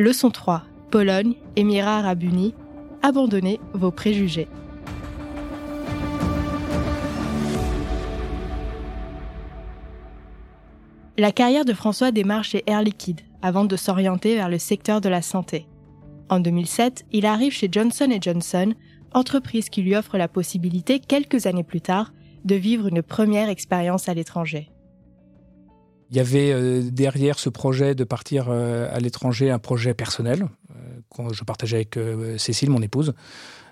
[0.00, 0.62] Leçon 3.
[0.90, 2.54] Pologne, Émirats arabes unis.
[3.02, 4.48] Abandonnez vos préjugés.
[11.18, 15.10] La carrière de François démarre chez Air Liquide avant de s'orienter vers le secteur de
[15.10, 15.66] la santé.
[16.30, 18.72] En 2007, il arrive chez Johnson Johnson,
[19.12, 22.14] entreprise qui lui offre la possibilité, quelques années plus tard,
[22.46, 24.70] de vivre une première expérience à l'étranger.
[26.10, 30.48] Il y avait euh, derrière ce projet de partir euh, à l'étranger un projet personnel
[30.70, 31.98] euh, que je partageais avec
[32.38, 33.14] Cécile, mon épouse.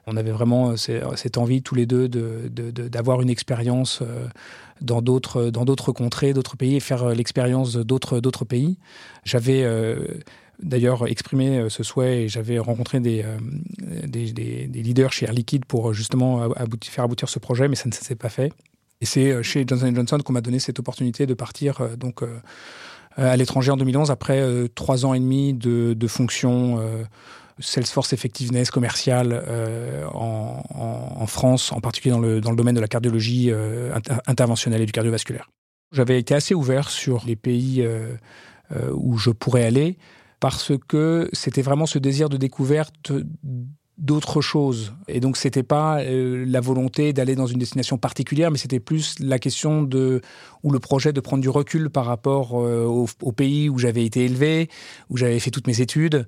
[0.06, 4.02] On avait vraiment cette envie tous les deux d'avoir une expérience
[4.80, 8.78] dans d'autres contrées, d'autres pays et faire l'expérience d'autres pays.
[9.24, 9.66] J'avais
[10.62, 13.22] d'ailleurs exprimé ce souhait et j'avais rencontré des,
[14.72, 16.48] leaders chez Air Liquide pour justement
[16.82, 18.50] faire aboutir ce projet, mais ça ne s'est pas fait.
[19.00, 22.22] Et c'est euh, chez Johnson Johnson qu'on m'a donné cette opportunité de partir euh, donc
[22.22, 22.40] euh,
[23.16, 24.40] à l'étranger en 2011 après
[24.76, 26.80] trois ans et demi de, de fonction
[27.58, 29.42] Salesforce Effectiveness commerciale
[30.14, 33.50] en, France, en particulier dans le, dans le domaine de la cardiologie
[34.28, 35.50] interventionnelle et du cardiovasculaire.
[35.90, 37.84] J'avais été assez ouvert sur les pays
[38.92, 39.98] où je pourrais aller
[40.38, 43.10] parce que c'était vraiment ce désir de découverte
[43.98, 44.94] d'autres choses.
[45.08, 49.18] Et donc, c'était pas euh, la volonté d'aller dans une destination particulière, mais c'était plus
[49.18, 50.22] la question de,
[50.62, 54.24] ou le projet de prendre du recul par rapport euh, au, pays où j'avais été
[54.24, 54.68] élevé,
[55.10, 56.26] où j'avais fait toutes mes études,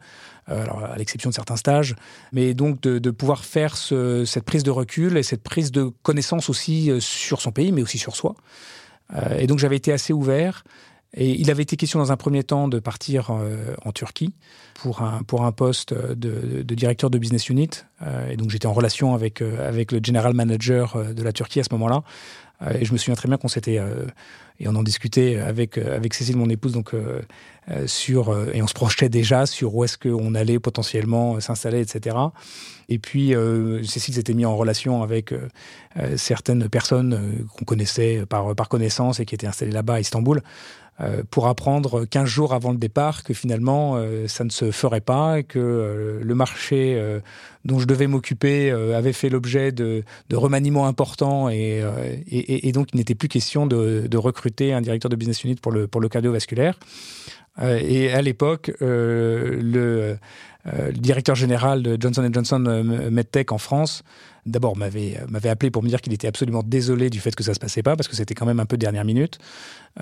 [0.49, 1.95] euh, alors à l'exception de certains stages,
[2.33, 5.93] mais donc de, de pouvoir faire ce, cette prise de recul et cette prise de
[6.03, 8.35] connaissance aussi sur son pays, mais aussi sur soi.
[9.39, 10.65] et donc, j'avais été assez ouvert.
[11.15, 14.33] Et il avait été question dans un premier temps de partir euh, en Turquie
[14.75, 17.71] pour un, pour un poste de, de directeur de business unit.
[18.03, 21.61] Euh, et donc j'étais en relation avec, euh, avec le general manager de la Turquie
[21.61, 22.03] à ce moment-là.
[22.79, 23.81] et je me souviens très bien qu'on s'était
[24.61, 26.95] et on en discutait avec avec Cécile, mon épouse, donc
[27.87, 32.17] sur et on se projetait déjà sur où est-ce qu'on allait potentiellement s'installer, etc.
[32.91, 33.33] Et puis
[33.83, 35.33] Cécile s'était mis en relation avec
[36.17, 40.43] certaines personnes qu'on connaissait par par connaissance et qui étaient installées là-bas à Istanbul.
[41.01, 45.01] Euh, pour apprendre 15 jours avant le départ que finalement euh, ça ne se ferait
[45.01, 47.01] pas, que euh, le marché
[47.65, 51.83] dont je devais m'occuper avait fait l'objet de, de, remaniements importants et,
[52.31, 55.73] et, donc il n'était plus question de, de, recruter un directeur de business unit pour
[55.73, 56.79] le, pour le cardiovasculaire.
[57.61, 60.19] Et à l'époque, le, le,
[60.93, 62.59] directeur général de Johnson Johnson
[63.11, 64.03] MedTech en France
[64.47, 67.55] d'abord m'avait m'avait appelé pour me dire qu'il était absolument désolé du fait que ça
[67.55, 69.39] se passait pas parce que c'était quand même un peu dernière minute.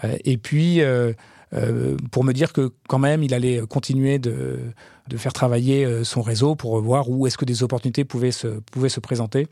[0.04, 1.12] Euh, et puis euh,
[1.54, 4.58] euh, pour me dire que quand même il allait continuer de,
[5.08, 8.88] de faire travailler son réseau pour voir où est-ce que des opportunités pouvaient se pouvaient
[8.88, 9.46] se présenter.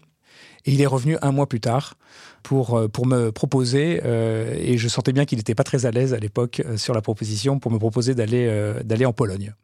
[0.64, 1.94] Et il est revenu un mois plus tard
[2.42, 6.19] pour, pour me proposer, et je sentais bien qu'il n'était pas très à l'aise à
[6.19, 9.54] l'époque sur la proposition, pour me proposer d'aller en Pologne.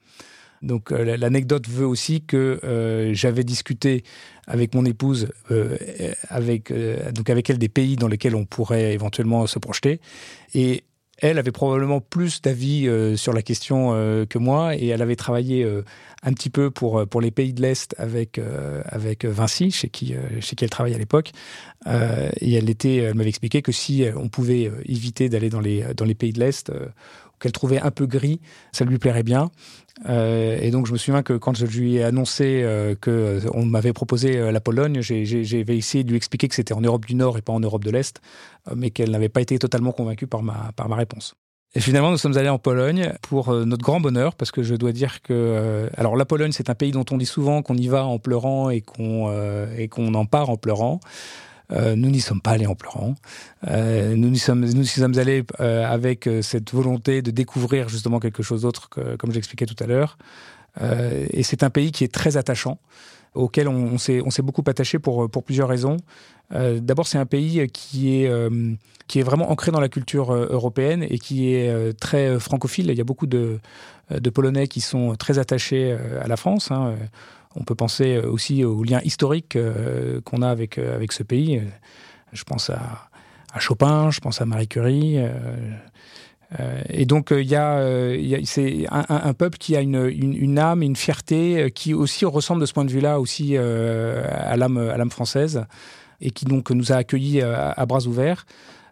[0.62, 4.04] Donc euh, l'anecdote veut aussi que euh, j'avais discuté
[4.46, 5.76] avec mon épouse, euh,
[6.28, 6.72] avec
[7.12, 10.00] donc avec elle des pays dans lesquels on pourrait éventuellement se projeter,
[10.54, 10.84] et
[11.22, 13.92] elle avait probablement plus d'avis sur la question
[14.28, 15.66] que moi, et elle avait travaillé
[16.22, 18.40] un petit peu pour pour les pays de l'est avec
[18.84, 21.30] avec Vinci, chez qui chez qui elle travaillait à l'époque,
[21.86, 26.14] et elle elle m'avait expliqué que si on pouvait éviter d'aller dans les dans les
[26.14, 26.70] pays de l'est
[27.42, 28.40] qu'elle trouvait un peu gris,
[28.72, 29.50] ça lui plairait bien.
[30.08, 33.50] Euh, et donc je me souviens que quand je lui ai annoncé euh, que euh,
[33.52, 35.22] on m'avait proposé euh, la Pologne, j'ai
[35.68, 37.90] essayé de lui expliquer que c'était en Europe du Nord et pas en Europe de
[37.90, 38.20] l'Est,
[38.74, 41.34] mais qu'elle n'avait pas été totalement convaincue par ma, réponse.
[41.74, 44.92] Et finalement, nous sommes allés en Pologne pour notre grand bonheur, parce que je dois
[44.92, 48.04] dire que, alors la Pologne, c'est un pays dont on dit souvent qu'on y va
[48.04, 51.00] en pleurant et qu'on en part en pleurant.
[51.72, 53.14] Euh, nous n'y sommes pas allés en pleurant.
[53.68, 58.42] Euh, nous, y sommes, nous sommes allés euh, avec cette volonté de découvrir justement quelque
[58.42, 58.88] chose d'autre,
[59.18, 60.18] comme j'expliquais tout à l'heure.
[60.80, 62.78] et c'est un pays qui est très attachant
[63.34, 65.96] auquel on, s'est beaucoup attaché pour, plusieurs raisons.
[66.50, 71.98] D'abord, c'est un pays qui est, vraiment ancré dans la culture européenne et qui est
[71.98, 72.90] très francophile.
[72.90, 73.58] Il y a beaucoup de,
[74.10, 76.70] de Polonais qui sont très attachés à la France.
[76.70, 76.94] Hein.
[77.56, 81.60] On peut penser aussi aux liens historiques euh, qu'on a avec, euh, avec ce pays.
[82.32, 83.10] Je pense à,
[83.58, 85.18] Chopin, je pense à Marie Curie.
[85.18, 87.82] Euh, et donc, y a,
[88.44, 92.84] c'est un, peuple qui a une, âme, une fierté, qui aussi ressemble de ce point
[92.84, 95.64] de vue-là aussi à l'âme, française,
[96.20, 98.44] et qui donc nous a accueillis à bras ouverts,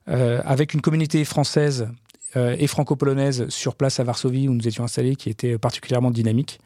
[0.06, 1.88] avec une communauté française
[2.34, 6.60] et franco-polonaise sur place à Varsovie où nous étions installés, qui était particulièrement dynamique.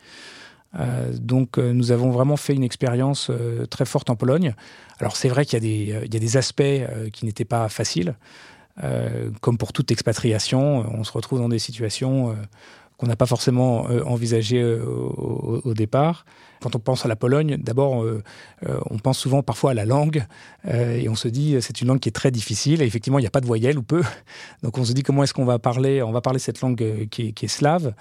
[0.78, 4.54] Euh, donc euh, nous avons vraiment fait une expérience euh, très forte en Pologne.
[4.98, 6.62] Alors c'est vrai qu'il y, a des aspects
[7.12, 8.14] qui n'étaient pas faciles.
[9.40, 12.36] comme pour toute expatriation, on se retrouve dans des situations
[12.96, 16.24] qu'on n'a pas forcément envisagé au, départ.
[16.62, 18.04] Quand on pense à la Pologne, d'abord,
[18.64, 20.24] on pense souvent parfois à la langue
[20.72, 22.80] et on se dit c'est une langue qui est très difficile.
[22.80, 24.04] Et effectivement, il n'y a pas de voyelles ou peu.
[24.62, 27.34] Donc on se dit comment est-ce qu'on va parler On va parler cette langue qui
[27.42, 27.94] est slave?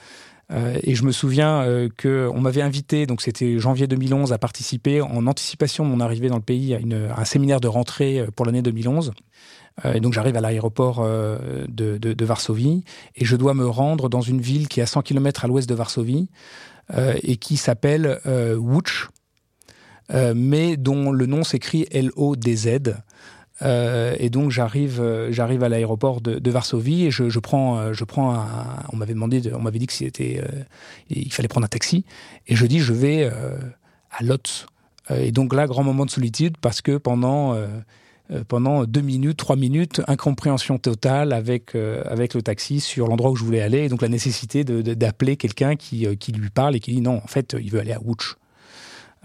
[0.54, 5.02] Euh, et je me souviens euh, qu'on m'avait invité, donc c'était janvier 2011, à participer
[5.02, 6.80] en anticipation de mon arrivée dans le pays à,
[7.18, 9.14] un séminaire de rentrée euh, pour l'année 2011.
[9.96, 12.84] et donc j'arrive à l'aéroport de, Varsovie
[13.16, 15.68] et je dois me rendre dans une ville qui est à 100 km à l'ouest
[15.68, 16.30] de Varsovie
[17.24, 19.10] et qui s'appelle Łódź,
[20.36, 22.94] mais dont le nom s'écrit L-O-D-Z.
[23.64, 28.04] Euh, et donc j'arrive, euh, j'arrive à l'aéroport de, Varsovie et je, prends, euh, je
[28.04, 28.48] prends un,
[28.92, 30.42] on m'avait demandé, on m'avait dit que c'était,
[31.10, 32.06] il fallait prendre un taxi
[32.48, 33.26] et je dis je vais
[34.12, 34.68] à Lotz.
[35.10, 37.58] et donc là grand moment de solitude parce que pendant
[38.48, 43.44] pendant deux minutes, trois minutes, incompréhension totale avec avec le taxi sur l'endroit où je
[43.44, 47.02] voulais aller et donc la nécessité d'appeler quelqu'un qui qui lui parle et qui dit
[47.02, 48.36] non en fait il veut aller à Łódź.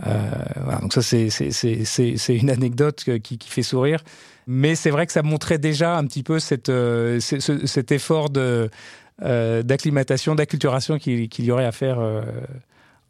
[0.06, 4.03] Euh, donc ça, c'est une anecdote qui, fait sourire.
[4.47, 10.35] Mais c'est vrai que ça montrait déjà un petit peu euh, cet effort euh, d'acclimatation,
[10.35, 11.99] d'acculturation qu'il y aurait à faire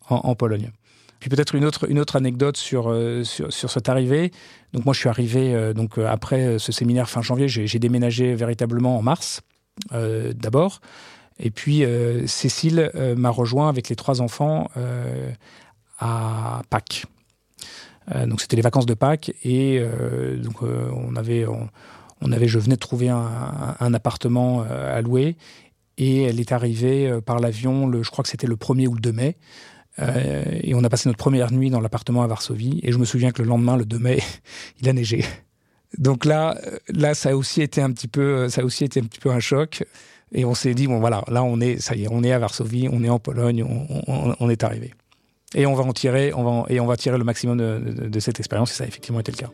[0.08, 0.70] en, Pologne.
[1.20, 2.94] Puis peut-être une autre, une autre anecdote sur,
[3.24, 4.30] sur, sur, cette arrivée.
[4.72, 7.48] Donc moi, je suis arrivé donc après ce séminaire fin janvier.
[7.48, 9.42] J'ai déménagé véritablement en mars,
[9.90, 10.80] d'abord.
[11.40, 11.84] Et puis
[12.26, 14.68] Cécile m'a rejoint avec les trois enfants
[15.98, 17.06] à Pâques.
[18.14, 22.48] Euh, donc c'était les vacances de Pâques et euh, donc euh, on avait on, avait
[22.48, 25.36] je venais de trouver un, appartement à louer
[25.98, 29.12] et elle est arrivée par l'avion je crois que c'était le 1er ou le 2
[29.12, 29.36] mai
[30.62, 33.30] et on a passé notre première nuit dans l'appartement à Varsovie et je me souviens
[33.30, 34.18] que le lendemain le 2 mai
[34.80, 35.24] il a neigé.
[35.96, 36.58] Donc là
[36.88, 39.30] là ça a aussi été un petit peu ça a aussi été un petit peu
[39.30, 39.84] un choc
[40.32, 42.38] et on s'est dit bon voilà là on est ça y est on est à
[42.40, 44.92] Varsovie on est en Pologne on est arrivé.
[45.54, 48.38] Et on va en tirer, on va, et on va tirer le maximum de, cette
[48.38, 49.50] expérience, et ça a effectivement été le cas.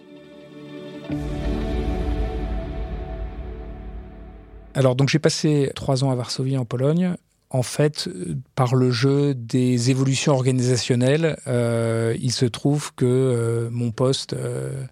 [4.75, 7.15] Alors, donc j'ai passé trois ans à Varsovie, en Pologne.
[7.51, 8.09] En fait,
[8.57, 14.85] par le jeu des évolutions organisationnelles, euh, il se trouve que euh, mon poste euh,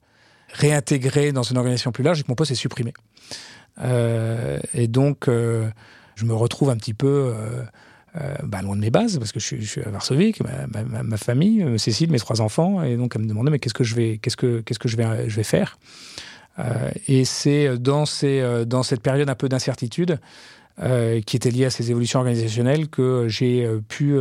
[0.52, 2.92] réintégré dans une organisation plus large mon poste est supprimé.
[3.82, 7.34] et donc, je me retrouve un petit peu
[8.20, 10.34] euh, bah, loin de mes bases, parce que je suis, à Varsovie,
[11.02, 13.84] ma, famille, euh, Cécile, mes trois enfants, et donc elle me demandait mais qu'est-ce que
[13.84, 15.78] je vais, qu'est-ce que, qu'est-ce que je vais, je vais faire?
[16.58, 20.18] Euh, Et c'est dans ces, dans cette période un peu d'incertitude
[21.26, 24.18] qui était liée à ces évolutions organisationnelles que j'ai pu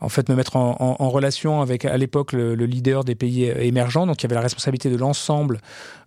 [0.00, 4.06] en fait me mettre en, relation avec à l'époque le, le, leader des pays émergents,
[4.06, 5.60] donc qui avait la responsabilité de l'ensemble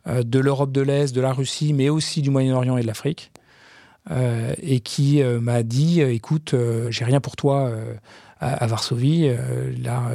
[0.07, 3.31] de l'Europe de l'Est, de la Russie, mais aussi du Moyen-Orient et de l'Afrique.
[4.12, 6.56] Euh, et qui euh, m'a dit euh, écoute,
[6.90, 7.72] j'ai rien pour toi
[8.40, 9.30] à, Varsovie.
[9.84, 10.12] là,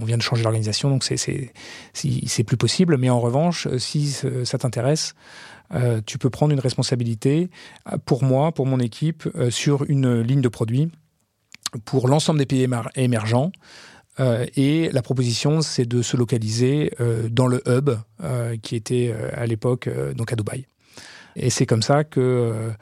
[0.00, 2.98] on vient de changer l'organisation, donc c'est plus possible.
[2.98, 4.10] Mais en revanche, si
[4.44, 5.14] ça t'intéresse,
[6.04, 7.50] tu peux prendre une responsabilité
[8.06, 10.90] pour moi, pour mon équipe, sur une ligne de produits
[11.84, 12.66] pour l'ensemble des pays
[12.96, 13.52] émergents.
[14.18, 16.90] et la proposition, c'est de se localiser
[17.30, 17.90] dans le hub
[18.62, 20.66] qui était à l'époque donc à Dubaï.
[21.36, 22.72] Et c'est comme ça que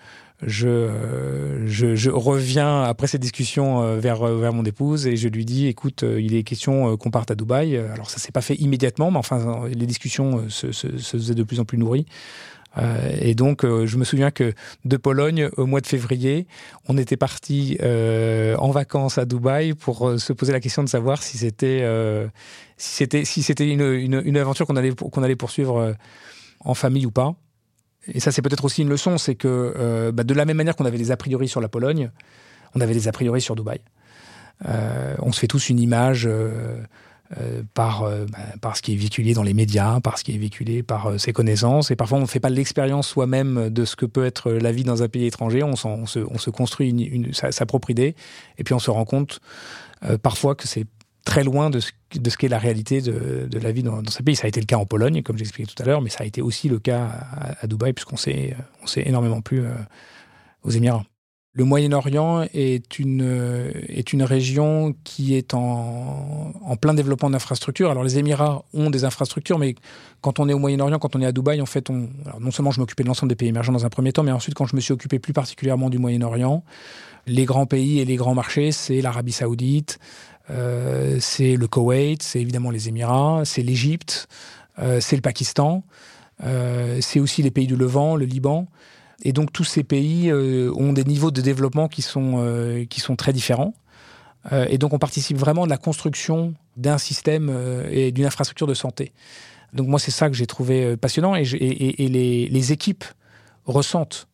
[0.44, 5.28] je, je, je, reviens après cette discussion euh, vers, euh, vers mon épouse et je
[5.28, 7.76] lui dis écoute, euh, il est question qu'on parte à Dubaï.
[7.76, 11.42] Alors ça s'est pas fait immédiatement, mais enfin les discussions se, se, se faisaient de
[11.42, 12.06] plus en plus nourries.
[12.78, 14.54] Euh, et donc, je me souviens que
[14.86, 16.46] de Pologne, au mois de février,
[16.88, 21.22] on était parti euh, en vacances à Dubaï pour se poser la question de savoir
[21.22, 21.86] si c'était
[22.78, 25.94] si c'était si c'était une, une, une, aventure qu'on allait qu'on allait poursuivre
[26.60, 27.34] en famille ou pas
[28.08, 30.76] et ça c'est peut-être aussi une leçon, c'est que euh, bah, de la même manière
[30.76, 32.10] qu'on avait des a priori sur la Pologne,
[32.74, 33.80] on avait des a priori sur Dubaï.
[34.68, 36.82] Euh, on se fait tous une image euh,
[37.74, 40.82] par, bah, par ce qui est véhiculé dans les médias, par ce qui est véhiculé
[40.82, 44.24] par ses connaissances, et parfois on ne fait pas l'expérience soi-même de ce que peut
[44.24, 46.06] être la vie dans un pays étranger, on, se, on
[46.38, 48.14] se, construit une, sa, sa, propre idée,
[48.58, 49.40] et puis on se rend compte
[50.22, 50.84] parfois que c'est
[51.24, 54.10] très loin de ce, de ce qu'est la réalité de, de la vie dans, dans,
[54.10, 54.36] ce pays.
[54.36, 56.26] Ça a été le cas en Pologne, comme j'expliquais tout à l'heure, mais ça a
[56.26, 57.08] été aussi le cas
[57.60, 59.72] à, Dubaï, puisqu'on s'est, on énormément plu euh,
[60.62, 61.04] aux Émirats.
[61.54, 67.90] Le Moyen-Orient est une, est une région qui est en, en plein développement d'infrastructures.
[67.90, 69.74] Alors les Émirats ont des infrastructures, mais
[70.22, 72.80] quand on est au Moyen-Orient, quand on est à Dubaï, en fait, non seulement je
[72.80, 74.80] m'occupais de l'ensemble des pays émergents dans un premier temps, mais ensuite quand je me
[74.80, 76.64] suis occupé plus particulièrement du Moyen-Orient,
[77.26, 79.98] les grands pays et les grands marchés, c'est l'Arabie saoudite,
[80.50, 84.28] euh, c'est le Koweït, c'est évidemment les Émirats, c'est l'Égypte,
[84.78, 85.84] euh, c'est le Pakistan,
[86.44, 88.66] euh, c'est aussi les pays du Levant, le Liban.
[89.24, 93.32] Et donc tous ces pays ont des niveaux de développement qui sont, qui sont très
[93.32, 93.72] différents.
[94.50, 97.56] et donc on participe vraiment de la construction d'un système
[97.88, 99.12] et d'une infrastructure de santé.
[99.74, 103.04] Donc moi c'est ça que j'ai trouvé passionnant et, et, les, les, équipes
[103.64, 104.26] ressentent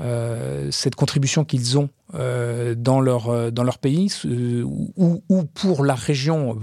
[0.00, 5.84] euh, cette contribution qu'ils ont euh, dans, leur, euh, dans leur pays ou, ou, pour
[5.84, 6.58] la région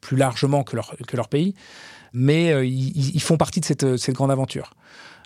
[0.00, 1.54] plus largement que leur, que leur pays,
[2.12, 4.74] mais ils, font partie de cette, cette grande aventure.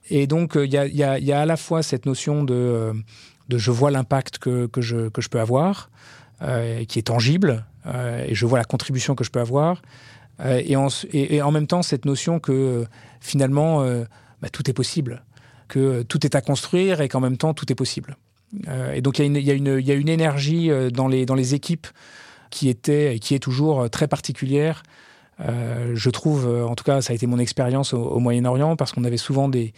[0.08, 2.92] Et donc il y a, y, y, a, à la fois cette notion de,
[3.48, 5.90] de je vois l'impact que, que, je, que je peux avoir,
[6.88, 7.66] qui est tangible,
[8.26, 9.82] et je vois la contribution que je peux avoir,
[10.42, 12.86] et en, et, en même temps cette notion que
[13.20, 13.84] finalement
[14.40, 15.22] bah, tout est possible
[15.70, 18.16] que tout est à construire et qu'en même temps tout est possible.
[18.68, 21.86] Euh, et donc il y, a une énergie euh, dans les, équipes
[22.50, 24.82] qui était et qui est toujours euh, très particulière.
[25.94, 29.16] je trouve, en tout cas, ça a été mon expérience au, Moyen-Orient parce qu'on avait
[29.16, 29.72] souvent des,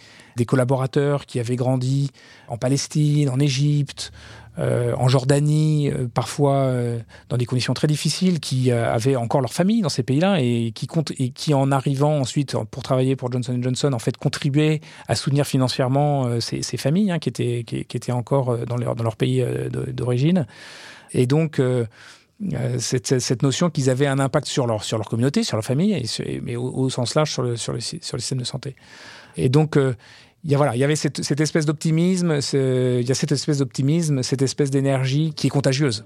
[0.46, 2.10] collaborateurs qui avaient grandi
[2.48, 4.10] en Palestine, en Égypte,
[4.58, 6.98] euh, en Jordanie, euh, parfois euh,
[7.30, 11.54] dans des conditions très difficiles, qui avaient encore leur famille dans ces pays-là et qui
[11.54, 16.62] en arrivant ensuite pour travailler pour Johnson Johnson en fait contribuaient à soutenir financièrement ces,
[16.76, 19.44] familles hein, qui étaient encore dans leur pays
[19.92, 20.46] d'origine.
[21.12, 21.60] Et donc
[22.78, 26.04] cette, notion qu'ils avaient un impact sur leur, communauté, sur leur famille,
[26.42, 28.76] mais au, sens large sur le, sur, sur le système de santé.
[29.36, 29.78] Et donc,
[30.44, 34.22] il y, voilà, il y avait cette, espèce d'optimisme, il y a cette espèce d'optimisme,
[34.22, 36.04] cette espèce d'énergie qui est contagieuse.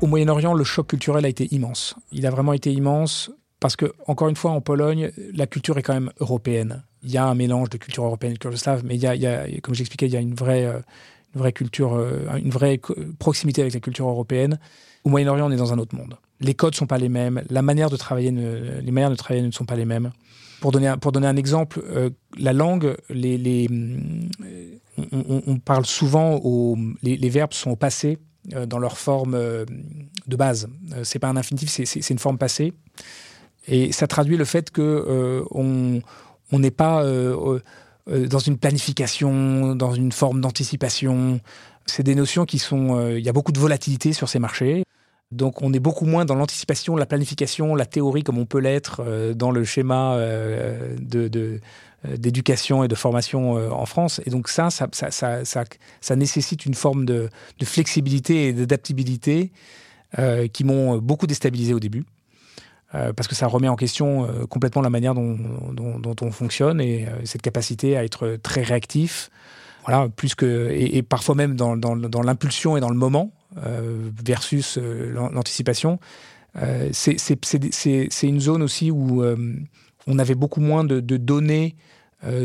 [0.00, 1.94] Au Moyen-Orient, le choc culturel a été immense.
[2.10, 5.82] Il a vraiment été immense parce que, encore une fois, en Pologne, la culture est
[5.82, 6.82] quand même européenne.
[7.04, 9.14] Il y a un mélange de culture européenne et de culture slave, mais y a,
[9.14, 10.64] y a comme j'expliquais, il y a une vraie,
[11.34, 12.80] une vraie culture, euh, une vraie
[13.20, 14.58] proximité avec la culture européenne.
[15.04, 16.16] Au Moyen-Orient, on est dans un autre monde.
[16.42, 19.52] Les codes sont pas les mêmes, la manière de travailler, les manières de travailler ne
[19.52, 20.10] sont pas les mêmes.
[20.60, 26.76] Pour donner pour donner un exemple, euh, la langue, les, euh, on, parle souvent, au,
[27.02, 28.18] les, les, verbes sont au passé
[28.54, 30.68] euh, dans leur forme de base.
[31.02, 32.72] c'est pas un infinitif, c'est une forme passée.
[33.66, 37.04] Et ça traduit le fait que on n'est pas
[38.06, 41.40] dans une planification, dans une forme d'anticipation.
[41.86, 43.10] C'est des notions qui sont.
[43.10, 44.84] Il y a beaucoup de volatilité sur ces marchés.
[45.32, 49.02] Donc on est beaucoup moins dans l'anticipation, la planification, la théorie comme on peut l'être
[49.04, 51.58] euh, dans le schéma euh, euh,
[52.16, 54.20] d'éducation et de formation en France.
[54.26, 57.30] Et donc ça, ça, nécessite une forme de,
[57.64, 59.52] flexibilité et d'adaptabilité
[60.52, 62.04] qui m'ont beaucoup déstabilisé au début.
[62.90, 65.38] parce que ça remet en question complètement la manière dont,
[66.20, 69.30] on fonctionne et cette capacité à être très réactif,
[69.86, 71.76] voilà, plus que et, parfois même dans,
[72.22, 75.98] l'impulsion et dans le moment versus euh, l'anticipation.
[76.60, 77.38] Euh, c'est
[78.22, 79.24] une zone aussi où
[80.06, 81.76] on avait beaucoup moins de, données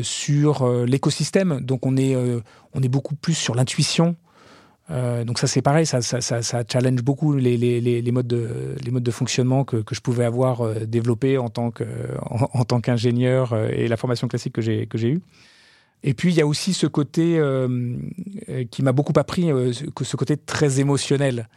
[0.01, 4.15] sur l'écosystème, donc on est beaucoup plus sur l'intuition.
[4.89, 5.99] Euh, donc ça c'est pareil, ça,
[6.71, 11.71] challenge beaucoup les, les, modes de, fonctionnement que, je pouvais avoir euh, développés en tant
[11.71, 15.21] qu'ingénieur et la formation classique que j'ai eue.
[16.03, 17.97] Et puis il y a aussi ce côté euh,
[18.49, 21.47] euh, qui m'a beaucoup appris, euh, ce côté très émotionnel.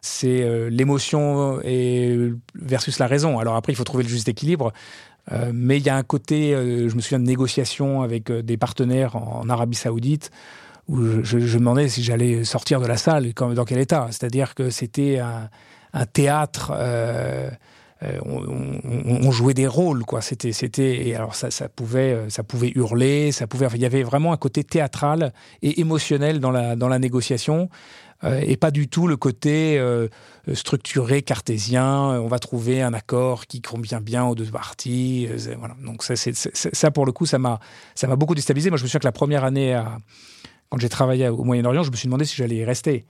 [0.00, 1.60] C'est l'émotion
[2.54, 3.40] versus la raison.
[3.40, 4.72] Alors après, il faut trouver le juste équilibre.
[5.52, 9.48] mais il y a un côté, je me souviens de négociations avec des partenaires en,
[9.48, 10.30] Arabie Saoudite
[10.86, 14.06] où je, me demandais si j'allais sortir de la salle, dans quel état.
[14.12, 16.72] C'est-à-dire que c'était un, théâtre
[18.04, 20.20] euh, on, jouait des rôles, quoi.
[20.20, 23.66] C'était, c'était, et alors ça, pouvait, euh, ça pouvait hurler, ça pouvait.
[23.74, 27.68] il y avait vraiment un côté théâtral et émotionnel dans la dans la négociation.
[28.24, 29.80] Euh, et pas du tout le côté
[30.54, 31.84] structuré cartésien.
[32.20, 35.28] On va trouver un accord qui convient bien aux deux parties.
[35.58, 35.74] voilà.
[35.84, 37.58] Donc ça, ça pour le coup, ça m'a,
[37.96, 38.70] ça m'a beaucoup déstabilisé.
[38.70, 39.80] Moi, je me souviens que la première année,
[40.68, 43.06] quand j'ai travaillé au Moyen-Orient, je me suis demandé si j'allais y rester.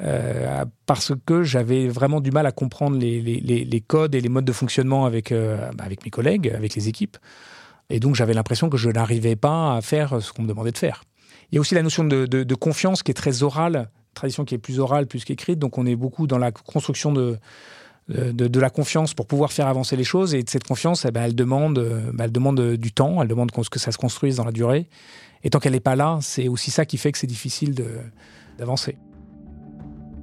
[0.00, 4.52] Euh, parce que j'avais vraiment du mal à comprendre les, codes et les modes de
[4.52, 7.16] fonctionnement avec, euh, bah, avec mes collègues, avec les équipes.
[7.90, 10.78] Et donc j'avais l'impression que je n'arrivais pas à faire ce qu'on me demandait de
[10.78, 11.02] faire.
[11.50, 14.58] Il y a aussi la notion de, confiance qui est très orale, tradition qui est
[14.58, 17.38] plus orale plus qu'écrite, donc on est beaucoup dans la construction de,
[18.08, 20.34] la confiance pour pouvoir faire avancer les choses.
[20.34, 21.78] Et cette confiance, eh ben, elle, demande,
[22.12, 24.88] bah, elle demande du temps, elle demande que ça se construise dans la durée.
[25.42, 27.74] Et tant qu'elle n'est pas là, c'est aussi ça qui fait que c'est difficile
[28.58, 28.96] d'avancer.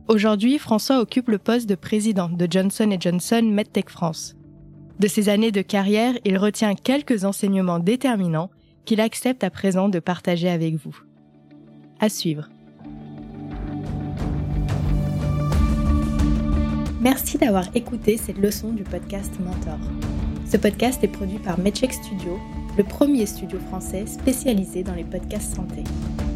[0.08, 4.36] Aujourd'hui, François occupe le poste de président de Johnson Johnson MedTech France.
[5.00, 8.52] De ses années de carrière, il retient quelques enseignements déterminants
[8.86, 10.96] qu'il accepte à présent de partager avec vous.
[12.00, 12.50] À suivre.
[17.02, 19.80] Merci d'avoir écouté cette leçon du podcast Mentor.
[20.48, 22.40] Ce podcast est produit par MedCheck Studio
[22.78, 25.84] le premier studio français spécialisé dans les podcasts santé.